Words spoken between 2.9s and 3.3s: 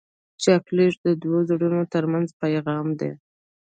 دی.